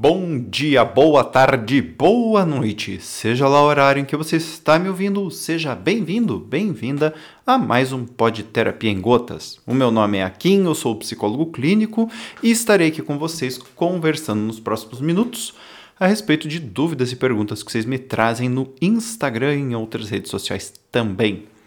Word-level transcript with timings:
bom 0.00 0.38
dia, 0.38 0.84
boa 0.84 1.24
tarde, 1.24 1.82
boa 1.82 2.46
noite. 2.46 3.00
Seja 3.00 3.48
lá 3.48 3.60
o 3.60 3.66
horário 3.66 4.00
em 4.00 4.04
que 4.04 4.16
você 4.16 4.36
está 4.36 4.78
me 4.78 4.88
ouvindo, 4.88 5.28
seja 5.28 5.74
bem-vindo, 5.74 6.38
bem-vinda 6.38 7.12
a 7.44 7.58
mais 7.58 7.92
um 7.92 8.06
Pod 8.06 8.44
Terapia 8.44 8.92
em 8.92 9.00
Gotas. 9.00 9.58
O 9.66 9.74
meu 9.74 9.90
nome 9.90 10.18
é 10.18 10.22
Akin, 10.22 10.66
eu 10.66 10.74
sou 10.76 10.94
psicólogo 10.94 11.46
clínico 11.46 12.08
e 12.40 12.48
estarei 12.48 12.86
aqui 12.86 13.02
com 13.02 13.18
vocês 13.18 13.58
conversando 13.58 14.40
nos 14.40 14.60
próximos 14.60 15.00
minutos 15.00 15.52
a 15.98 16.06
respeito 16.06 16.46
de 16.46 16.60
dúvidas 16.60 17.10
e 17.10 17.16
perguntas 17.16 17.64
que 17.64 17.72
vocês 17.72 17.84
me 17.84 17.98
trazem 17.98 18.48
no 18.48 18.72
Instagram 18.80 19.56
e 19.56 19.58
em 19.58 19.74
outras 19.74 20.08
redes 20.08 20.30
sociais 20.30 20.72
também. 20.92 21.57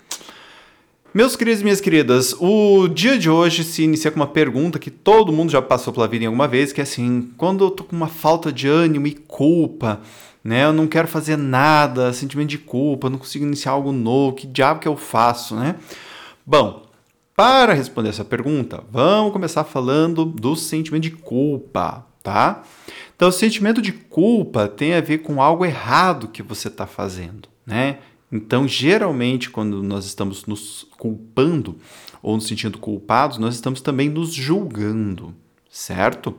Meus 1.14 1.36
queridos 1.36 1.60
e 1.60 1.64
minhas 1.66 1.82
queridas, 1.82 2.34
o 2.40 2.88
dia 2.88 3.20
de 3.20 3.30
hoje 3.30 3.66
se 3.66 3.84
inicia 3.84 4.10
com 4.10 4.16
uma 4.18 4.28
pergunta 4.28 4.80
que 4.80 4.90
todo 4.90 5.34
mundo 5.34 5.52
já 5.52 5.62
passou 5.62 5.92
pela 5.92 6.08
vida 6.08 6.24
em 6.24 6.28
alguma 6.28 6.48
vez, 6.48 6.72
que 6.72 6.80
é 6.80 6.84
assim, 6.84 7.30
quando 7.36 7.66
eu 7.66 7.70
tô 7.70 7.84
com 7.84 7.94
uma 7.94 8.08
falta 8.08 8.50
de 8.50 8.70
ânimo 8.70 9.06
e 9.06 9.14
culpa, 9.14 10.00
né, 10.42 10.64
eu 10.64 10.72
não 10.72 10.88
quero 10.88 11.10
fazer 11.10 11.36
nada, 11.36 12.14
sentimento 12.14 12.48
de 12.48 12.58
culpa, 12.58 13.10
não 13.10 13.18
consigo 13.18 13.44
iniciar 13.44 13.74
algo 13.74 13.92
novo, 13.92 14.38
que 14.38 14.48
diabo 14.48 14.80
que 14.80 14.88
eu 14.88 14.96
faço, 14.96 15.54
né? 15.54 15.76
Bom, 16.46 16.86
para 17.36 17.74
responder 17.74 18.08
essa 18.08 18.24
pergunta, 18.24 18.82
vamos 18.90 19.34
começar 19.34 19.66
falando 19.66 20.24
do 20.24 20.56
sentimento 20.56 21.04
de 21.04 21.12
culpa, 21.12 22.06
tá? 22.24 22.64
Então, 23.14 23.28
o 23.28 23.34
sentimento 23.34 23.82
de 23.82 23.92
culpa 23.92 24.66
tem 24.66 24.94
a 24.94 25.02
ver 25.02 25.18
com 25.18 25.42
algo 25.42 25.66
errado 25.66 26.30
que 26.30 26.42
você 26.42 26.70
está 26.70 26.88
fazendo, 26.88 27.50
né? 27.66 27.98
Então, 28.32 28.68
geralmente, 28.68 29.50
quando 29.50 29.84
nós 29.84 30.06
estamos 30.06 30.46
nos 30.46 30.88
culpando 30.98 31.76
ou 32.24 32.36
nos 32.36 32.48
sentindo 32.48 32.78
culpados, 32.78 33.38
nós 33.38 33.56
estamos 33.56 33.82
também 33.82 34.10
nos 34.10 34.34
julgando, 34.34 35.36
certo? 35.70 36.36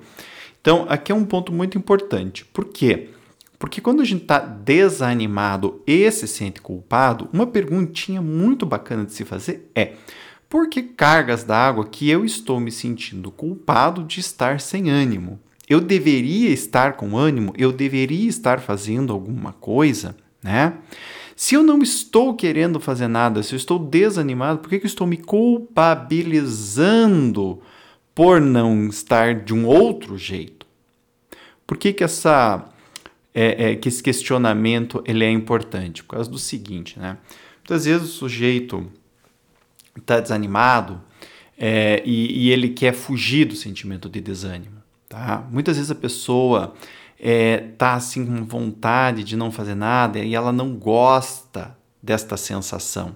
Então, 0.61 0.87
aqui 0.89 1.13
é 1.13 1.15
um 1.15 1.25
ponto 1.25 1.53
muito 1.53 1.77
importante. 1.77 2.45
Por 2.47 2.67
quê? 2.67 3.11
Porque 3.59 3.81
quando 3.81 4.01
a 4.01 4.05
gente 4.05 4.23
está 4.23 4.39
desanimado 4.39 5.83
e 5.87 6.11
se 6.11 6.27
sente 6.27 6.61
culpado, 6.61 7.29
uma 7.33 7.47
perguntinha 7.47 8.23
muito 8.23 8.65
bacana 8.65 9.05
de 9.05 9.13
se 9.13 9.25
fazer 9.25 9.71
é: 9.75 9.93
por 10.49 10.69
que 10.69 10.83
cargas 10.83 11.45
d'água 11.45 11.87
que 11.87 12.11
eu 12.11 12.25
estou 12.25 12.59
me 12.59 12.73
sentindo 12.73 13.31
culpado 13.31 14.03
de 14.03 14.19
estar 14.19 14.61
sem 14.61 14.91
ânimo? 14.91 15.39
Eu 15.69 15.81
deveria 15.81 16.51
estar 16.51 16.95
com 16.95 17.17
ânimo? 17.17 17.55
Eu 17.57 17.71
deveria 17.71 18.29
estar 18.29 18.61
fazendo 18.61 19.13
alguma 19.13 19.53
coisa, 19.53 20.17
né? 20.43 20.75
Se 21.43 21.57
eu 21.57 21.63
não 21.65 21.83
estou 21.83 22.37
querendo 22.37 22.79
fazer 22.79 23.09
nada, 23.09 23.43
se 23.43 23.53
eu 23.53 23.57
estou 23.57 23.77
desanimado, 23.77 24.61
por 24.61 24.71
que, 24.71 24.79
que 24.79 24.87
eu 24.87 24.89
estou 24.89 25.09
me 25.09 25.17
culpabilizando 25.17 27.61
por 28.15 28.41
não 28.41 28.87
estar 28.87 29.35
de 29.35 29.53
um 29.53 29.67
outro 29.67 30.17
jeito? 30.17 30.65
Por 31.67 31.77
que, 31.77 31.93
que, 31.93 32.05
essa, 32.05 32.65
é, 33.35 33.73
é, 33.73 33.75
que 33.75 33.89
esse 33.89 34.01
questionamento 34.01 35.03
ele 35.05 35.25
é 35.25 35.31
importante? 35.33 36.05
Por 36.05 36.15
causa 36.15 36.31
do 36.31 36.39
seguinte, 36.39 36.97
né? 36.97 37.19
Muitas 37.59 37.87
vezes 37.87 38.09
o 38.09 38.13
sujeito 38.13 38.89
está 39.99 40.21
desanimado 40.21 41.03
é, 41.59 42.05
e, 42.07 42.45
e 42.45 42.53
ele 42.53 42.69
quer 42.69 42.95
fugir 42.95 43.47
do 43.47 43.57
sentimento 43.57 44.09
de 44.09 44.21
desânimo. 44.21 44.81
Tá? 45.09 45.45
Muitas 45.51 45.77
vezes 45.77 45.91
a 45.91 45.97
pessoa 45.97 46.73
é, 47.25 47.59
tá 47.79 47.95
assim 47.95 48.27
com 48.27 48.45
vontade 48.45 49.23
de 49.23 49.37
não 49.37 49.53
fazer 49.53 49.77
nada 49.77 50.19
e 50.19 50.35
ela 50.35 50.51
não 50.51 50.75
gosta 50.75 51.79
desta 52.03 52.37
sensação. 52.37 53.15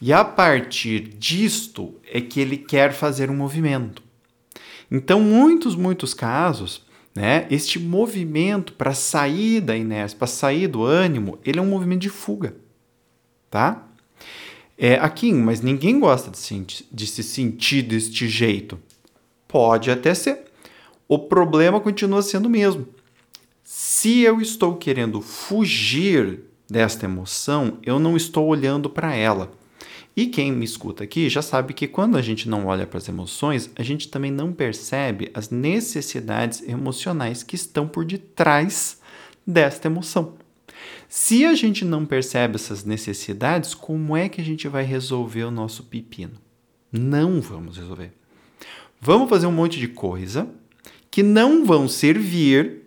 E 0.00 0.12
a 0.12 0.24
partir 0.24 1.00
disto 1.00 1.94
é 2.08 2.20
que 2.20 2.40
ele 2.40 2.56
quer 2.56 2.92
fazer 2.92 3.30
um 3.30 3.36
movimento. 3.36 4.00
Então, 4.88 5.20
muitos, 5.20 5.74
muitos 5.74 6.14
casos, 6.14 6.86
né, 7.12 7.48
este 7.50 7.80
movimento 7.80 8.74
para 8.74 8.94
sair 8.94 9.60
da 9.60 9.76
inércia, 9.76 10.16
para 10.16 10.28
sair 10.28 10.68
do 10.68 10.84
ânimo, 10.84 11.38
ele 11.44 11.58
é 11.58 11.62
um 11.62 11.68
movimento 11.68 12.02
de 12.02 12.10
fuga, 12.10 12.54
tá? 13.50 13.88
É, 14.78 14.94
aqui, 14.96 15.32
mas 15.32 15.60
ninguém 15.60 15.98
gosta 15.98 16.30
de 16.30 16.38
se, 16.38 16.86
de 16.92 17.06
se 17.06 17.22
sentir 17.22 17.82
deste 17.82 18.28
jeito. 18.28 18.78
Pode 19.48 19.90
até 19.90 20.14
ser. 20.14 20.44
O 21.08 21.18
problema 21.18 21.80
continua 21.80 22.22
sendo 22.22 22.46
o 22.46 22.50
mesmo. 22.50 22.86
Se 23.64 24.20
eu 24.20 24.40
estou 24.40 24.76
querendo 24.76 25.20
fugir 25.20 26.40
desta 26.68 27.06
emoção, 27.06 27.78
eu 27.82 27.98
não 27.98 28.16
estou 28.16 28.46
olhando 28.46 28.90
para 28.90 29.14
ela. 29.14 29.52
E 30.14 30.26
quem 30.26 30.52
me 30.52 30.64
escuta 30.64 31.04
aqui 31.04 31.28
já 31.28 31.40
sabe 31.40 31.72
que 31.72 31.86
quando 31.86 32.18
a 32.18 32.22
gente 32.22 32.48
não 32.48 32.66
olha 32.66 32.86
para 32.86 32.98
as 32.98 33.08
emoções, 33.08 33.70
a 33.76 33.82
gente 33.82 34.08
também 34.08 34.30
não 34.30 34.52
percebe 34.52 35.30
as 35.32 35.48
necessidades 35.48 36.62
emocionais 36.68 37.42
que 37.42 37.54
estão 37.54 37.88
por 37.88 38.04
detrás 38.04 39.00
desta 39.46 39.88
emoção. 39.88 40.34
Se 41.08 41.44
a 41.44 41.54
gente 41.54 41.84
não 41.84 42.04
percebe 42.04 42.56
essas 42.56 42.84
necessidades, 42.84 43.74
como 43.74 44.16
é 44.16 44.28
que 44.28 44.40
a 44.40 44.44
gente 44.44 44.68
vai 44.68 44.82
resolver 44.82 45.44
o 45.44 45.50
nosso 45.50 45.84
pepino? 45.84 46.34
Não 46.90 47.40
vamos 47.40 47.76
resolver. 47.78 48.12
Vamos 49.00 49.30
fazer 49.30 49.46
um 49.46 49.52
monte 49.52 49.78
de 49.78 49.88
coisa 49.88 50.48
que 51.10 51.22
não 51.22 51.64
vão 51.64 51.88
servir 51.88 52.81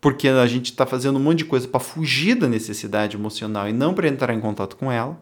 porque 0.00 0.28
a 0.28 0.46
gente 0.46 0.66
está 0.66 0.86
fazendo 0.86 1.18
um 1.18 1.22
monte 1.22 1.38
de 1.38 1.44
coisa 1.44 1.68
para 1.68 1.80
fugir 1.80 2.34
da 2.34 2.48
necessidade 2.48 3.16
emocional 3.16 3.68
e 3.68 3.72
não 3.72 3.92
para 3.92 4.08
entrar 4.08 4.32
em 4.32 4.40
contato 4.40 4.76
com 4.76 4.90
ela. 4.90 5.20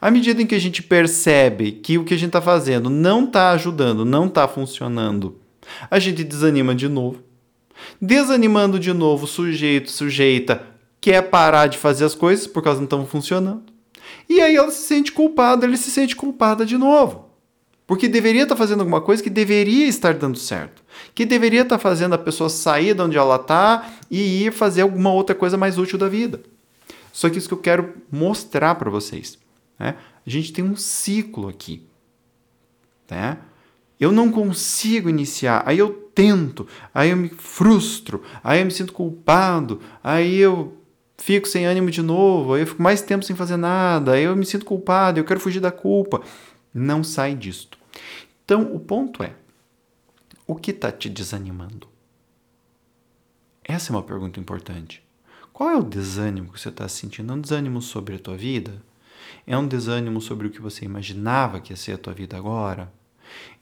À 0.00 0.10
medida 0.10 0.42
em 0.42 0.46
que 0.46 0.54
a 0.54 0.60
gente 0.60 0.82
percebe 0.82 1.72
que 1.72 1.96
o 1.96 2.04
que 2.04 2.14
a 2.14 2.16
gente 2.16 2.28
está 2.28 2.42
fazendo 2.42 2.90
não 2.90 3.24
está 3.24 3.50
ajudando, 3.50 4.04
não 4.04 4.26
está 4.26 4.48
funcionando, 4.48 5.38
a 5.90 5.98
gente 5.98 6.24
desanima 6.24 6.74
de 6.74 6.88
novo. 6.88 7.22
Desanimando 8.00 8.78
de 8.78 8.92
novo, 8.92 9.26
sujeito, 9.26 9.90
sujeita 9.90 10.70
quer 11.00 11.22
parar 11.22 11.66
de 11.66 11.78
fazer 11.78 12.04
as 12.04 12.14
coisas 12.14 12.46
porque 12.46 12.68
elas 12.68 12.78
não 12.78 12.84
estão 12.84 13.06
funcionando. 13.06 13.62
E 14.28 14.40
aí 14.40 14.56
ela 14.56 14.70
se 14.70 14.82
sente 14.82 15.12
culpada, 15.12 15.64
ele 15.66 15.76
se 15.76 15.90
sente 15.90 16.14
culpada 16.14 16.66
de 16.66 16.76
novo. 16.76 17.30
Porque 17.86 18.06
deveria 18.06 18.42
estar 18.42 18.54
tá 18.54 18.58
fazendo 18.58 18.80
alguma 18.80 19.00
coisa 19.00 19.22
que 19.22 19.30
deveria 19.30 19.86
estar 19.86 20.14
dando 20.14 20.38
certo. 20.38 20.82
Que 21.14 21.24
deveria 21.24 21.62
estar 21.62 21.76
tá 21.76 21.82
fazendo 21.82 22.14
a 22.14 22.18
pessoa 22.18 22.48
sair 22.48 22.94
de 22.94 23.02
onde 23.02 23.16
ela 23.16 23.36
está 23.36 23.90
e 24.10 24.44
ir 24.44 24.52
fazer 24.52 24.82
alguma 24.82 25.12
outra 25.12 25.34
coisa 25.34 25.56
mais 25.56 25.78
útil 25.78 25.98
da 25.98 26.08
vida. 26.08 26.40
Só 27.12 27.28
que 27.28 27.38
isso 27.38 27.48
que 27.48 27.54
eu 27.54 27.58
quero 27.58 27.94
mostrar 28.10 28.74
para 28.76 28.90
vocês. 28.90 29.38
Né? 29.78 29.96
A 30.26 30.30
gente 30.30 30.52
tem 30.52 30.64
um 30.64 30.76
ciclo 30.76 31.48
aqui. 31.48 31.84
Né? 33.10 33.38
Eu 33.98 34.12
não 34.12 34.30
consigo 34.30 35.10
iniciar, 35.10 35.62
aí 35.66 35.78
eu 35.78 35.90
tento, 36.14 36.66
aí 36.94 37.10
eu 37.10 37.16
me 37.16 37.28
frustro, 37.28 38.22
aí 38.42 38.60
eu 38.60 38.64
me 38.64 38.70
sinto 38.70 38.94
culpado, 38.94 39.80
aí 40.02 40.38
eu 40.38 40.74
fico 41.18 41.46
sem 41.46 41.66
ânimo 41.66 41.90
de 41.90 42.00
novo, 42.00 42.54
aí 42.54 42.62
eu 42.62 42.66
fico 42.66 42.82
mais 42.82 43.02
tempo 43.02 43.24
sem 43.24 43.36
fazer 43.36 43.58
nada, 43.58 44.12
aí 44.12 44.24
eu 44.24 44.34
me 44.34 44.46
sinto 44.46 44.64
culpado, 44.64 45.20
eu 45.20 45.24
quero 45.24 45.38
fugir 45.38 45.60
da 45.60 45.70
culpa. 45.70 46.22
Não 46.72 47.04
sai 47.04 47.34
disto. 47.34 47.78
Então, 48.44 48.62
o 48.74 48.80
ponto 48.80 49.22
é: 49.22 49.32
o 50.50 50.56
que 50.56 50.72
está 50.72 50.90
te 50.90 51.08
desanimando? 51.08 51.86
Essa 53.62 53.92
é 53.92 53.96
uma 53.96 54.02
pergunta 54.02 54.40
importante. 54.40 55.00
Qual 55.52 55.70
é 55.70 55.76
o 55.76 55.82
desânimo 55.84 56.52
que 56.52 56.58
você 56.58 56.70
está 56.70 56.88
sentindo? 56.88 57.32
É 57.32 57.36
um 57.36 57.40
desânimo 57.40 57.80
sobre 57.80 58.16
a 58.16 58.18
tua 58.18 58.36
vida? 58.36 58.82
É 59.46 59.56
um 59.56 59.68
desânimo 59.68 60.20
sobre 60.20 60.48
o 60.48 60.50
que 60.50 60.60
você 60.60 60.84
imaginava 60.84 61.60
que 61.60 61.72
ia 61.72 61.76
ser 61.76 61.92
a 61.92 61.98
tua 61.98 62.12
vida 62.12 62.36
agora? 62.36 62.92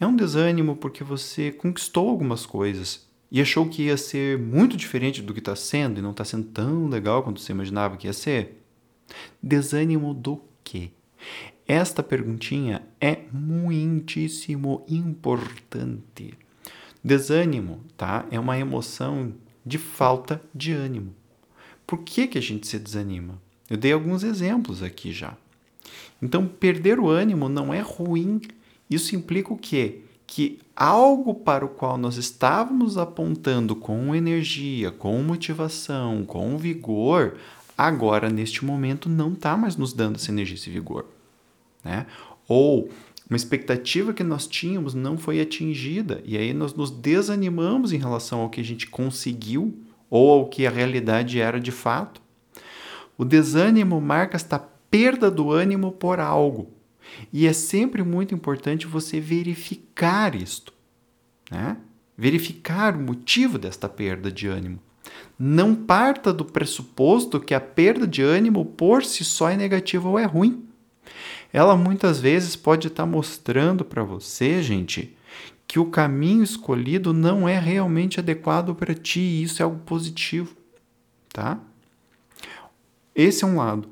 É 0.01 0.07
um 0.07 0.17
desânimo 0.17 0.77
porque 0.77 1.05
você 1.05 1.53
conquistou 1.53 2.09
algumas 2.09 2.47
coisas 2.47 3.07
e 3.31 3.39
achou 3.43 3.69
que 3.69 3.83
ia 3.83 3.99
ser 3.99 4.39
muito 4.39 4.75
diferente 4.75 5.21
do 5.21 5.35
que 5.35 5.41
está 5.41 5.55
sendo 5.55 5.99
e 5.99 6.03
não 6.03 6.13
está 6.13 6.25
sendo 6.25 6.47
tão 6.47 6.89
legal 6.89 7.23
quanto 7.23 7.39
você 7.39 7.53
imaginava 7.53 7.99
que 7.99 8.07
ia 8.07 8.15
ser? 8.15 8.65
Desânimo 9.43 10.15
do 10.15 10.41
quê? 10.65 10.91
Esta 11.67 12.03
perguntinha 12.03 12.81
é 12.99 13.25
muitíssimo 13.31 14.87
importante. 14.89 16.48
Desânimo, 17.03 17.81
tá? 17.97 18.27
É 18.31 18.39
uma 18.39 18.59
emoção 18.59 19.33
de 19.65 19.79
falta 19.79 20.43
de 20.55 20.73
ânimo. 20.73 21.15
Por 21.87 22.01
que, 22.01 22.27
que 22.27 22.39
a 22.39 22.43
gente 22.43 22.67
se 22.67 22.79
desanima? 22.79 23.41
Eu 23.69 23.77
dei 23.77 23.93
alguns 23.93 24.23
exemplos 24.23 24.83
aqui 24.83 25.13
já. 25.13 25.37
Então, 26.21 26.47
perder 26.47 26.99
o 26.99 27.09
ânimo 27.09 27.49
não 27.49 27.73
é 27.73 27.81
ruim. 27.81 28.41
Isso 28.91 29.15
implica 29.15 29.53
o 29.53 29.59
quê? 29.59 30.03
Que 30.27 30.59
algo 30.75 31.35
para 31.35 31.65
o 31.65 31.69
qual 31.69 31.97
nós 31.97 32.17
estávamos 32.17 32.99
apontando 32.99 33.75
com 33.75 34.15
energia, 34.15 34.91
com 34.91 35.23
motivação, 35.23 36.25
com 36.25 36.59
vigor, 36.59 37.37
agora, 37.77 38.29
neste 38.29 38.65
momento, 38.65 39.09
não 39.09 39.33
está 39.33 39.57
mais 39.57 39.77
nos 39.77 39.93
dando 39.93 40.17
essa 40.17 40.31
energia, 40.31 40.57
esse 40.57 40.71
vigor 40.71 41.07
né? 41.89 42.07
Ou 42.47 42.91
uma 43.29 43.37
expectativa 43.37 44.13
que 44.15 44.25
nós 44.25 44.47
tínhamos 44.47 44.95
não 44.95 45.19
foi 45.19 45.41
atingida 45.41 46.23
e 46.25 46.37
aí 46.37 46.55
nós 46.55 46.75
nos 46.75 46.91
desanimamos 46.91 47.93
em 47.93 47.99
relação 47.99 48.41
ao 48.41 48.49
que 48.49 48.61
a 48.61 48.65
gente 48.65 48.87
conseguiu 48.87 49.79
ou 50.09 50.31
ao 50.31 50.49
que 50.49 50.67
a 50.67 50.71
realidade 50.71 51.39
era 51.39 51.61
de 51.61 51.71
fato. 51.71 52.23
O 53.19 53.25
desânimo 53.25 54.01
marca 54.01 54.37
esta 54.37 54.59
perda 54.59 55.31
do 55.31 55.51
ânimo 55.51 55.93
por 55.93 56.21
algo. 56.21 56.73
E 57.33 57.47
é 57.47 57.53
sempre 57.53 58.03
muito 58.03 58.35
importante 58.35 58.87
você 58.87 59.21
verificar 59.21 60.35
isto, 60.35 60.73
né? 61.51 61.77
Verificar 62.17 62.97
o 62.97 63.01
motivo 63.01 63.59
desta 63.59 63.89
perda 63.89 64.31
de 64.31 64.47
ânimo. 64.47 64.81
Não 65.39 65.75
parta 65.75 66.33
do 66.33 66.45
pressuposto 66.45 67.41
que 67.41 67.55
a 67.55 67.61
perda 67.61 68.07
de 68.07 68.23
ânimo 68.23 68.65
por 68.65 69.05
si 69.05 69.25
só 69.25 69.49
é 69.49 69.57
negativa 69.57 70.09
ou 70.09 70.19
é 70.19 70.25
ruim. 70.25 70.68
Ela 71.53 71.77
muitas 71.77 72.21
vezes 72.21 72.57
pode 72.57 72.89
estar 72.89 73.07
mostrando 73.07 73.85
para 73.85 74.03
você, 74.03 74.63
gente, 74.63 75.17
que 75.67 75.79
o 75.79 75.91
caminho 75.91 76.43
escolhido 76.43 77.13
não 77.13 77.49
é 77.49 77.59
realmente 77.59 78.19
adequado 78.19 78.75
para 78.75 78.95
ti 78.95 79.21
e 79.21 79.43
isso 79.43 79.63
é 79.63 79.65
algo 79.65 79.79
positivo, 79.81 80.57
tá? 81.33 81.59
Esse 83.15 83.45
é 83.45 83.47
um 83.47 83.57
lado. 83.57 83.89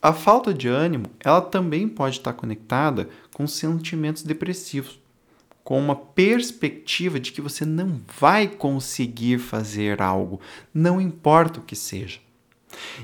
A 0.00 0.12
falta 0.12 0.54
de 0.54 0.68
ânimo, 0.68 1.06
ela 1.18 1.40
também 1.40 1.88
pode 1.88 2.18
estar 2.18 2.32
conectada 2.32 3.08
com 3.32 3.46
sentimentos 3.46 4.22
depressivos, 4.22 5.00
com 5.64 5.78
uma 5.78 5.96
perspectiva 5.96 7.18
de 7.18 7.32
que 7.32 7.40
você 7.40 7.64
não 7.64 8.00
vai 8.18 8.46
conseguir 8.46 9.38
fazer 9.38 10.00
algo, 10.00 10.40
não 10.72 11.00
importa 11.00 11.58
o 11.58 11.64
que 11.64 11.74
seja. 11.74 12.20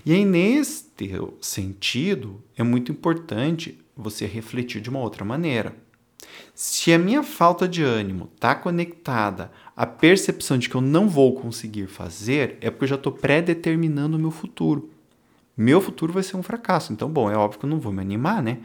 E 0.04 0.12
aí, 0.12 0.24
neste 0.24 1.10
sentido, 1.40 2.42
é 2.56 2.62
muito 2.62 2.92
importante 2.92 3.78
você 3.96 4.26
refletir 4.26 4.80
de 4.80 4.90
uma 4.90 5.00
outra 5.00 5.24
maneira. 5.24 5.74
Se 6.54 6.92
a 6.92 6.98
minha 6.98 7.22
falta 7.22 7.68
de 7.68 7.82
ânimo 7.82 8.30
está 8.34 8.54
conectada 8.54 9.50
à 9.76 9.86
percepção 9.86 10.58
de 10.58 10.68
que 10.68 10.74
eu 10.74 10.80
não 10.80 11.08
vou 11.08 11.34
conseguir 11.34 11.86
fazer, 11.86 12.58
é 12.60 12.70
porque 12.70 12.84
eu 12.84 12.88
já 12.88 12.94
estou 12.96 13.12
pré-determinando 13.12 14.16
o 14.16 14.20
meu 14.20 14.30
futuro 14.30 14.90
meu 15.56 15.80
futuro 15.80 16.12
vai 16.12 16.22
ser 16.22 16.36
um 16.36 16.42
fracasso. 16.42 16.92
Então, 16.92 17.08
bom, 17.08 17.30
é 17.30 17.36
óbvio 17.36 17.60
que 17.60 17.64
eu 17.64 17.70
não 17.70 17.78
vou 17.78 17.92
me 17.92 18.00
animar, 18.00 18.42
né? 18.42 18.58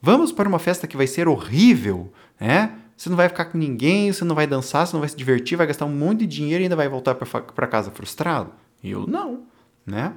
Vamos 0.00 0.32
para 0.32 0.48
uma 0.48 0.58
festa 0.58 0.86
que 0.86 0.96
vai 0.96 1.06
ser 1.06 1.28
horrível, 1.28 2.12
né? 2.38 2.78
Você 2.96 3.08
não 3.08 3.16
vai 3.16 3.28
ficar 3.28 3.46
com 3.46 3.58
ninguém, 3.58 4.12
você 4.12 4.24
não 4.24 4.34
vai 4.34 4.46
dançar, 4.46 4.86
você 4.86 4.92
não 4.92 5.00
vai 5.00 5.08
se 5.08 5.16
divertir, 5.16 5.56
vai 5.56 5.66
gastar 5.66 5.86
um 5.86 5.94
monte 5.94 6.20
de 6.20 6.26
dinheiro 6.26 6.62
e 6.62 6.64
ainda 6.64 6.76
vai 6.76 6.88
voltar 6.88 7.14
para 7.14 7.66
casa 7.66 7.90
frustrado? 7.90 8.52
Eu 8.84 9.06
não, 9.06 9.44
né? 9.84 10.14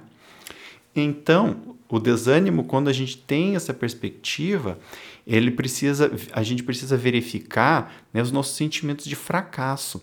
Então, 0.95 1.77
o 1.89 1.99
desânimo, 1.99 2.63
quando 2.63 2.87
a 2.87 2.93
gente 2.93 3.17
tem 3.17 3.55
essa 3.55 3.73
perspectiva, 3.73 4.79
ele 5.25 5.51
precisa, 5.51 6.11
a 6.31 6.43
gente 6.43 6.63
precisa 6.63 6.97
verificar 6.97 7.93
né, 8.13 8.21
os 8.21 8.31
nossos 8.31 8.55
sentimentos 8.55 9.05
de 9.05 9.15
fracasso. 9.15 10.01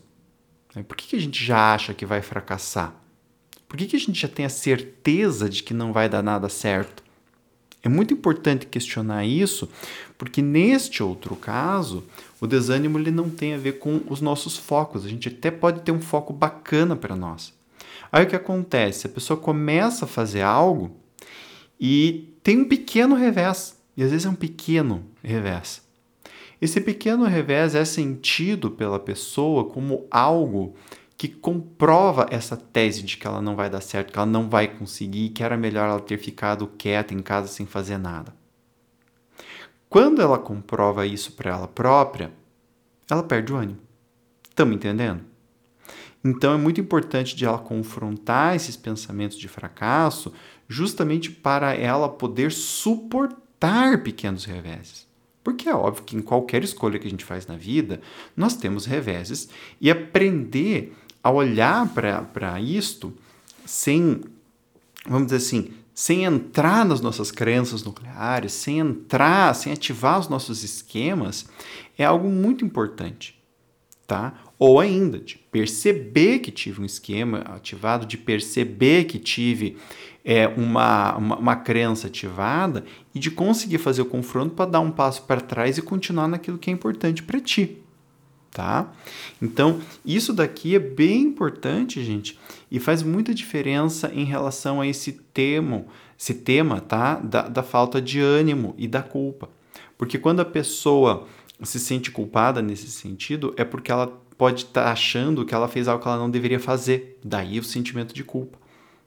Por 0.86 0.96
que, 0.96 1.08
que 1.08 1.16
a 1.16 1.20
gente 1.20 1.44
já 1.44 1.74
acha 1.74 1.92
que 1.92 2.06
vai 2.06 2.22
fracassar? 2.22 2.94
Por 3.68 3.76
que, 3.76 3.86
que 3.86 3.96
a 3.96 4.00
gente 4.00 4.20
já 4.20 4.28
tem 4.28 4.44
a 4.44 4.50
certeza 4.50 5.48
de 5.48 5.62
que 5.62 5.74
não 5.74 5.92
vai 5.92 6.08
dar 6.08 6.22
nada 6.22 6.48
certo? 6.48 7.02
É 7.82 7.88
muito 7.88 8.12
importante 8.12 8.66
questionar 8.66 9.24
isso, 9.24 9.68
porque 10.18 10.42
neste 10.42 11.02
outro 11.02 11.34
caso, 11.34 12.04
o 12.40 12.46
desânimo 12.46 12.98
ele 12.98 13.10
não 13.10 13.30
tem 13.30 13.54
a 13.54 13.58
ver 13.58 13.78
com 13.78 14.02
os 14.08 14.20
nossos 14.20 14.56
focos. 14.56 15.04
A 15.04 15.08
gente 15.08 15.28
até 15.28 15.50
pode 15.50 15.80
ter 15.80 15.92
um 15.92 16.00
foco 16.00 16.32
bacana 16.32 16.94
para 16.94 17.16
nós. 17.16 17.54
Aí 18.12 18.24
o 18.24 18.28
que 18.28 18.36
acontece? 18.36 19.06
A 19.06 19.10
pessoa 19.10 19.38
começa 19.38 20.04
a 20.04 20.08
fazer 20.08 20.42
algo 20.42 20.96
e 21.78 22.34
tem 22.42 22.58
um 22.58 22.68
pequeno 22.68 23.14
revés. 23.14 23.80
E 23.96 24.02
às 24.02 24.10
vezes 24.10 24.26
é 24.26 24.30
um 24.30 24.34
pequeno 24.34 25.04
revés. 25.22 25.82
Esse 26.60 26.80
pequeno 26.80 27.24
revés 27.24 27.74
é 27.74 27.84
sentido 27.84 28.70
pela 28.70 28.98
pessoa 28.98 29.64
como 29.64 30.06
algo 30.10 30.74
que 31.16 31.28
comprova 31.28 32.26
essa 32.30 32.56
tese 32.56 33.02
de 33.02 33.16
que 33.16 33.26
ela 33.26 33.42
não 33.42 33.54
vai 33.54 33.68
dar 33.68 33.80
certo, 33.80 34.12
que 34.12 34.18
ela 34.18 34.26
não 34.26 34.48
vai 34.48 34.68
conseguir, 34.68 35.30
que 35.30 35.42
era 35.42 35.56
melhor 35.56 35.88
ela 35.88 36.00
ter 36.00 36.18
ficado 36.18 36.66
quieta 36.66 37.14
em 37.14 37.20
casa 37.20 37.48
sem 37.48 37.66
fazer 37.66 37.98
nada. 37.98 38.34
Quando 39.88 40.22
ela 40.22 40.38
comprova 40.38 41.06
isso 41.06 41.32
para 41.32 41.50
ela 41.50 41.68
própria, 41.68 42.32
ela 43.10 43.22
perde 43.22 43.52
o 43.52 43.56
ânimo. 43.56 43.80
Estamos 44.48 44.74
entendendo? 44.74 45.29
Então 46.22 46.52
é 46.52 46.56
muito 46.56 46.80
importante 46.80 47.34
de 47.34 47.44
ela 47.44 47.58
confrontar 47.58 48.54
esses 48.54 48.76
pensamentos 48.76 49.38
de 49.38 49.48
fracasso, 49.48 50.32
justamente 50.68 51.30
para 51.30 51.74
ela 51.74 52.08
poder 52.08 52.52
suportar 52.52 54.02
pequenos 54.02 54.44
reveses. 54.44 55.08
Porque 55.42 55.68
é 55.68 55.74
óbvio 55.74 56.04
que 56.04 56.16
em 56.16 56.20
qualquer 56.20 56.62
escolha 56.62 56.98
que 56.98 57.06
a 57.06 57.10
gente 57.10 57.24
faz 57.24 57.46
na 57.46 57.56
vida, 57.56 58.00
nós 58.36 58.54
temos 58.54 58.84
reveses 58.84 59.48
e 59.80 59.90
aprender 59.90 60.94
a 61.22 61.30
olhar 61.30 61.88
para 61.88 62.60
isto 62.60 63.12
sem, 63.64 64.20
vamos 65.06 65.28
dizer 65.28 65.36
assim, 65.38 65.72
sem 65.94 66.24
entrar 66.24 66.84
nas 66.84 67.00
nossas 67.00 67.30
crenças 67.30 67.82
nucleares, 67.82 68.52
sem 68.52 68.78
entrar, 68.78 69.54
sem 69.54 69.72
ativar 69.72 70.18
os 70.18 70.28
nossos 70.28 70.62
esquemas, 70.62 71.46
é 71.96 72.04
algo 72.04 72.28
muito 72.28 72.64
importante, 72.64 73.39
tá? 74.10 74.34
Ou 74.58 74.80
ainda, 74.80 75.20
de 75.20 75.38
perceber 75.38 76.40
que 76.40 76.50
tive 76.50 76.82
um 76.82 76.84
esquema 76.84 77.42
ativado, 77.46 78.04
de 78.04 78.18
perceber 78.18 79.04
que 79.04 79.20
tive 79.20 79.76
é, 80.24 80.48
uma, 80.48 81.16
uma, 81.16 81.36
uma 81.36 81.56
crença 81.56 82.08
ativada 82.08 82.84
e 83.14 83.20
de 83.20 83.30
conseguir 83.30 83.78
fazer 83.78 84.02
o 84.02 84.06
confronto 84.06 84.56
para 84.56 84.68
dar 84.68 84.80
um 84.80 84.90
passo 84.90 85.22
para 85.22 85.40
trás 85.40 85.78
e 85.78 85.82
continuar 85.82 86.26
naquilo 86.26 86.58
que 86.58 86.70
é 86.70 86.72
importante 86.72 87.22
para 87.22 87.38
ti 87.38 87.76
tá? 88.50 88.92
Então, 89.40 89.78
isso 90.04 90.32
daqui 90.32 90.74
é 90.74 90.78
bem 90.80 91.22
importante, 91.22 92.02
gente, 92.02 92.36
e 92.68 92.80
faz 92.80 93.00
muita 93.00 93.32
diferença 93.32 94.10
em 94.12 94.24
relação 94.24 94.80
a 94.80 94.86
esse 94.88 95.12
tema, 95.12 95.84
esse 96.18 96.34
tema, 96.34 96.80
tá? 96.80 97.14
Da, 97.14 97.42
da 97.42 97.62
falta 97.62 98.02
de 98.02 98.18
ânimo 98.18 98.74
e 98.76 98.88
da 98.88 99.04
culpa. 99.04 99.48
Porque 99.96 100.18
quando 100.18 100.40
a 100.40 100.44
pessoa 100.44 101.28
se 101.62 101.78
sente 101.78 102.10
culpada 102.10 102.62
nesse 102.62 102.90
sentido, 102.90 103.54
é 103.56 103.64
porque 103.64 103.90
ela 103.90 104.06
pode 104.36 104.64
estar 104.64 104.84
tá 104.84 104.92
achando 104.92 105.44
que 105.44 105.54
ela 105.54 105.68
fez 105.68 105.86
algo 105.86 106.02
que 106.02 106.08
ela 106.08 106.16
não 106.16 106.30
deveria 106.30 106.58
fazer. 106.58 107.18
Daí 107.22 107.58
o 107.58 107.64
sentimento 107.64 108.14
de 108.14 108.24
culpa, 108.24 108.58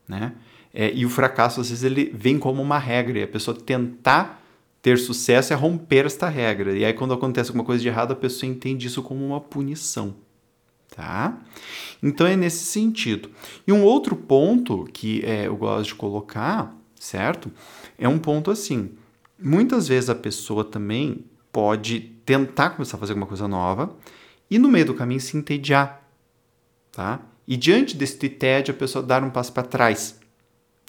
né? 0.08 0.34
É, 0.74 0.92
e 0.94 1.06
o 1.06 1.10
fracasso, 1.10 1.62
às 1.62 1.70
vezes, 1.70 1.84
ele 1.84 2.12
vem 2.14 2.40
como 2.40 2.62
uma 2.62 2.80
regra, 2.80 3.20
e 3.20 3.24
a 3.24 3.28
pessoa 3.28 3.56
tentar 3.56 4.44
ter 4.82 4.98
sucesso 4.98 5.54
é 5.54 5.56
romper 5.56 6.06
esta 6.06 6.28
regra. 6.28 6.76
E 6.76 6.84
aí, 6.84 6.94
quando 6.94 7.14
acontece 7.14 7.50
alguma 7.50 7.64
coisa 7.64 7.82
de 7.82 7.88
errado, 7.88 8.12
a 8.12 8.16
pessoa 8.16 8.50
entende 8.50 8.88
isso 8.88 9.04
como 9.04 9.26
uma 9.26 9.40
punição. 9.40 10.16
Tá? 10.96 11.40
Então 12.04 12.28
é 12.28 12.36
nesse 12.36 12.66
sentido. 12.66 13.30
E 13.66 13.74
um 13.74 13.84
outro 13.84 14.16
ponto 14.16 14.88
que 14.94 15.26
é, 15.26 15.48
eu 15.48 15.56
gosto 15.56 15.88
de 15.88 15.96
colocar, 15.96 16.76
certo? 17.00 17.52
É 17.98 18.08
um 18.08 18.20
ponto 18.20 18.52
assim. 18.52 18.92
Muitas 19.42 19.88
vezes 19.88 20.10
a 20.12 20.16
pessoa 20.16 20.64
também 20.64 21.26
pode 21.54 22.00
tentar 22.26 22.72
começar 22.72 22.98
a 22.98 23.00
fazer 23.00 23.14
alguma 23.14 23.28
coisa 23.28 23.48
nova 23.48 23.96
e 24.50 24.60
no 24.60 24.68
meio 24.68 24.88
do 24.88 24.94
caminho 24.94 25.22
se 25.22 25.38
entediar, 25.38 26.04
tá? 26.92 27.20
E 27.48 27.56
diante 27.56 27.96
desse 27.96 28.18
tédio 28.28 28.74
a 28.74 28.78
pessoa 28.78 29.04
dar 29.04 29.24
um 29.24 29.30
passo 29.30 29.54
para 29.54 29.64
trás 29.64 30.20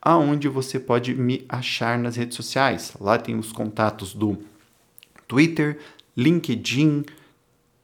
aonde 0.01 0.47
você 0.47 0.79
pode 0.79 1.13
me 1.13 1.45
achar 1.47 1.99
nas 1.99 2.15
redes 2.15 2.35
sociais. 2.35 2.93
Lá 2.99 3.19
tem 3.19 3.37
os 3.37 3.51
contatos 3.51 4.15
do 4.15 4.39
Twitter, 5.27 5.77
LinkedIn, 6.17 7.05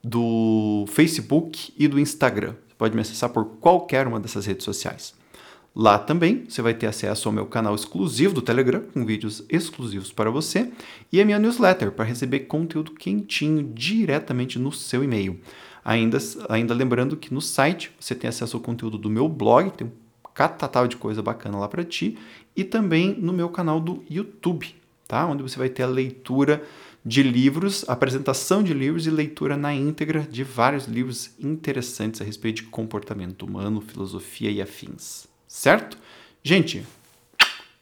do 0.03 0.85
Facebook 0.87 1.71
e 1.77 1.87
do 1.87 1.99
Instagram. 1.99 2.55
Você 2.67 2.75
pode 2.77 2.95
me 2.95 3.01
acessar 3.01 3.29
por 3.29 3.45
qualquer 3.59 4.07
uma 4.07 4.19
dessas 4.19 4.47
redes 4.47 4.63
sociais. 4.63 5.13
Lá 5.75 5.99
também 5.99 6.45
você 6.47 6.61
vai 6.61 6.73
ter 6.73 6.87
acesso 6.87 7.29
ao 7.29 7.33
meu 7.33 7.45
canal 7.45 7.75
exclusivo 7.75 8.33
do 8.33 8.41
Telegram, 8.41 8.81
com 8.93 9.05
vídeos 9.05 9.43
exclusivos 9.49 10.11
para 10.11 10.29
você, 10.29 10.71
e 11.11 11.21
a 11.21 11.25
minha 11.25 11.39
newsletter 11.39 11.91
para 11.91 12.05
receber 12.05 12.41
conteúdo 12.41 12.91
quentinho 12.91 13.63
diretamente 13.63 14.57
no 14.57 14.71
seu 14.71 15.03
e-mail. 15.03 15.39
Ainda, 15.85 16.17
ainda 16.49 16.73
lembrando 16.73 17.15
que 17.15 17.33
no 17.33 17.41
site 17.41 17.91
você 17.99 18.13
tem 18.13 18.27
acesso 18.27 18.57
ao 18.57 18.63
conteúdo 18.63 18.97
do 18.97 19.09
meu 19.09 19.29
blog, 19.29 19.71
tem 19.71 19.87
um 19.87 19.91
catatal 20.33 20.87
de 20.87 20.97
coisa 20.97 21.21
bacana 21.21 21.57
lá 21.57 21.67
para 21.67 21.83
ti, 21.83 22.17
e 22.55 22.63
também 22.63 23.15
no 23.19 23.31
meu 23.31 23.49
canal 23.49 23.79
do 23.79 24.03
YouTube, 24.09 24.75
tá? 25.07 25.25
Onde 25.25 25.43
você 25.43 25.57
vai 25.57 25.69
ter 25.69 25.83
a 25.83 25.87
leitura 25.87 26.63
de 27.05 27.23
livros, 27.23 27.85
apresentação 27.87 28.61
de 28.61 28.73
livros 28.73 29.07
e 29.07 29.09
leitura 29.09 29.55
na 29.55 29.73
íntegra 29.73 30.27
de 30.29 30.43
vários 30.43 30.85
livros 30.85 31.31
interessantes 31.39 32.21
a 32.21 32.25
respeito 32.25 32.57
de 32.57 32.63
comportamento 32.63 33.43
humano, 33.43 33.79
filosofia 33.79 34.51
e 34.51 34.61
afins. 34.61 35.27
Certo? 35.49 35.97
Gente, 36.43 36.85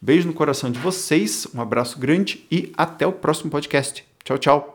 beijo 0.01 0.25
no 0.25 0.33
coração 0.33 0.71
de 0.71 0.79
vocês, 0.79 1.45
um 1.53 1.61
abraço 1.61 1.99
grande 1.99 2.47
e 2.49 2.71
até 2.77 3.05
o 3.05 3.11
próximo 3.11 3.51
podcast. 3.51 4.05
Tchau, 4.23 4.37
tchau. 4.37 4.73